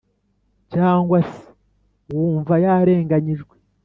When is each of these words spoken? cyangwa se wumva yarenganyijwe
cyangwa 0.73 1.19
se 1.31 1.41
wumva 2.13 2.53
yarenganyijwe 2.65 3.55